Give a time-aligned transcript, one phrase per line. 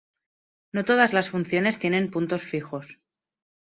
[0.71, 2.97] No todas las funciones tienen puntos fijos.